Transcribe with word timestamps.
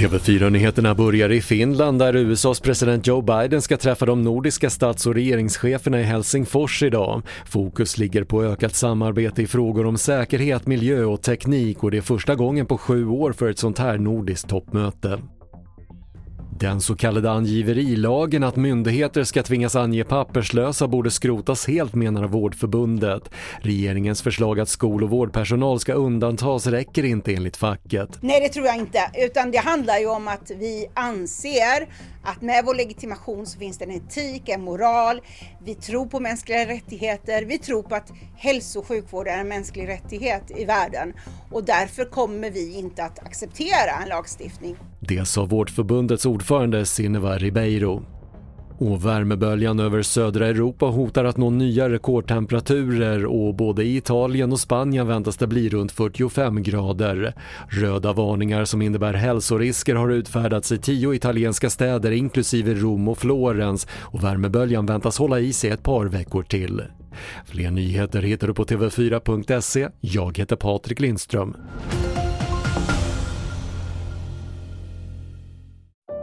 TV4-nyheterna 0.00 0.94
börjar 0.94 1.32
i 1.32 1.40
Finland 1.40 1.98
där 1.98 2.16
USAs 2.16 2.60
president 2.60 3.06
Joe 3.06 3.22
Biden 3.22 3.62
ska 3.62 3.76
träffa 3.76 4.06
de 4.06 4.22
nordiska 4.22 4.70
stats 4.70 5.06
och 5.06 5.14
regeringscheferna 5.14 6.00
i 6.00 6.02
Helsingfors 6.02 6.82
idag. 6.82 7.22
Fokus 7.46 7.98
ligger 7.98 8.24
på 8.24 8.44
ökat 8.44 8.74
samarbete 8.74 9.42
i 9.42 9.46
frågor 9.46 9.86
om 9.86 9.98
säkerhet, 9.98 10.66
miljö 10.66 11.04
och 11.04 11.22
teknik 11.22 11.84
och 11.84 11.90
det 11.90 11.96
är 11.96 12.02
första 12.02 12.34
gången 12.34 12.66
på 12.66 12.78
sju 12.78 13.06
år 13.06 13.32
för 13.32 13.50
ett 13.50 13.58
sånt 13.58 13.78
här 13.78 13.98
nordiskt 13.98 14.48
toppmöte. 14.48 15.18
Den 16.60 16.80
så 16.80 16.96
kallade 16.96 17.30
angiverilagen 17.30 18.44
att 18.44 18.56
myndigheter 18.56 19.24
ska 19.24 19.42
tvingas 19.42 19.76
ange 19.76 20.04
papperslösa 20.04 20.88
borde 20.88 21.10
skrotas 21.10 21.68
helt 21.68 21.94
menar 21.94 22.24
Vårdförbundet. 22.24 23.30
Regeringens 23.60 24.22
förslag 24.22 24.60
att 24.60 24.68
skol 24.68 25.04
och 25.04 25.10
vårdpersonal 25.10 25.80
ska 25.80 25.92
undantas 25.92 26.66
räcker 26.66 27.04
inte 27.04 27.34
enligt 27.34 27.56
facket. 27.56 28.08
Nej, 28.20 28.40
det 28.40 28.48
tror 28.48 28.66
jag 28.66 28.76
inte. 28.76 28.98
Utan 29.14 29.50
det 29.50 29.58
handlar 29.58 29.98
ju 29.98 30.06
om 30.06 30.28
att 30.28 30.50
vi 30.50 30.86
anser 30.94 31.86
att 32.22 32.42
med 32.42 32.64
vår 32.64 32.74
legitimation 32.74 33.46
så 33.46 33.58
finns 33.58 33.78
det 33.78 33.84
en 33.84 33.90
etik, 33.90 34.48
en 34.48 34.62
moral. 34.62 35.20
Vi 35.64 35.74
tror 35.74 36.06
på 36.06 36.20
mänskliga 36.20 36.66
rättigheter. 36.66 37.44
Vi 37.44 37.58
tror 37.58 37.82
på 37.82 37.94
att 37.94 38.12
hälso 38.36 38.78
och 38.78 38.86
sjukvård 38.86 39.28
är 39.28 39.38
en 39.38 39.48
mänsklig 39.48 39.88
rättighet 39.88 40.50
i 40.56 40.64
världen. 40.64 41.12
Och 41.50 41.64
därför 41.64 42.04
kommer 42.04 42.50
vi 42.50 42.78
inte 42.78 43.04
att 43.04 43.18
acceptera 43.18 44.02
en 44.02 44.08
lagstiftning. 44.08 44.76
Det 45.00 45.28
sa 45.28 45.44
Vårdförbundets 45.44 46.26
ordförande 46.26 46.86
Sineva 46.86 47.38
Ribeiro. 47.38 48.19
Och 48.80 49.06
värmeböljan 49.06 49.80
över 49.80 50.02
södra 50.02 50.46
Europa 50.46 50.86
hotar 50.86 51.24
att 51.24 51.36
nå 51.36 51.50
nya 51.50 51.88
rekordtemperaturer 51.88 53.26
och 53.26 53.54
både 53.54 53.84
i 53.84 53.96
Italien 53.96 54.52
och 54.52 54.60
Spanien 54.60 55.06
väntas 55.06 55.36
det 55.36 55.46
bli 55.46 55.68
runt 55.68 55.92
45 55.92 56.62
grader. 56.62 57.34
Röda 57.68 58.12
varningar 58.12 58.64
som 58.64 58.82
innebär 58.82 59.14
hälsorisker 59.14 59.94
har 59.94 60.08
utfärdats 60.10 60.72
i 60.72 60.78
tio 60.78 61.14
italienska 61.14 61.70
städer 61.70 62.10
inklusive 62.10 62.74
Rom 62.74 63.08
och 63.08 63.18
Florens 63.18 63.86
och 64.00 64.24
värmeböljan 64.24 64.86
väntas 64.86 65.18
hålla 65.18 65.40
i 65.40 65.52
sig 65.52 65.70
ett 65.70 65.82
par 65.82 66.06
veckor 66.06 66.42
till. 66.42 66.82
Fler 67.46 67.70
nyheter 67.70 68.22
hittar 68.22 68.46
du 68.46 68.54
på 68.54 68.64
TV4.se. 68.64 69.88
Jag 70.00 70.38
heter 70.38 70.56
Patrik 70.56 71.00
Lindström. 71.00 71.56